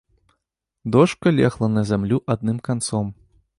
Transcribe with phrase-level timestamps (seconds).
[0.95, 3.15] Дошка легла на зямлю адным канцом.